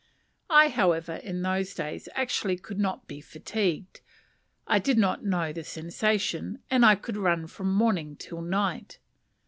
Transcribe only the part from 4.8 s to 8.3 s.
not know the sensation, and I could run from morning